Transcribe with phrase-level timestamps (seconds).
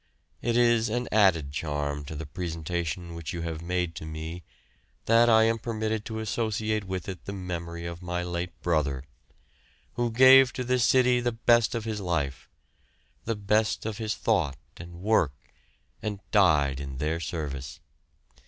[0.41, 4.41] It is an added charm to the presentation which you have made to me
[5.05, 9.03] that I am permitted to associate with it the memory of my late brother,
[9.93, 12.49] who gave to this city the best of his life,
[13.25, 15.33] the best of his thought and work,
[16.01, 17.79] and died in their service.